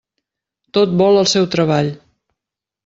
[0.77, 1.95] Tot vol el seu treball.